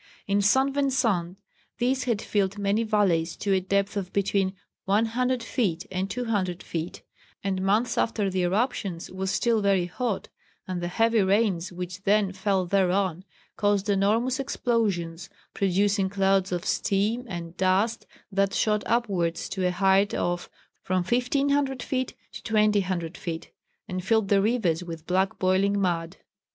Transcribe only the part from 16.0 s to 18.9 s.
clouds of steam and dust that shot